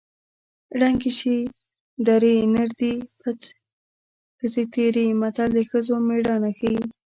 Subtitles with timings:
[0.79, 1.37] ړنګې شې
[2.07, 3.41] درې نر دې پڅ
[4.37, 6.79] ښځې تېرې متل د ښځو مېړانه ښيي